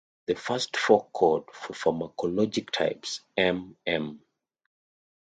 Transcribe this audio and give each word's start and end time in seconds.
The 0.25 0.33
first 0.33 0.77
four 0.77 1.11
code 1.13 1.51
for 1.53 1.73
pharmacologic 1.73 2.71
types 2.71 3.21
M-M. 3.37 4.19